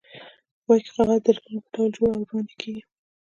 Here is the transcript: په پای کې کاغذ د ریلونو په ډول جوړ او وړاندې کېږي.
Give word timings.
په 0.53 0.57
پای 0.65 0.79
کې 0.83 0.91
کاغذ 0.95 1.19
د 1.25 1.27
ریلونو 1.35 1.59
په 1.63 1.69
ډول 1.73 1.87
جوړ 1.97 2.09
او 2.17 2.23
وړاندې 2.25 2.53
کېږي. 2.61 2.83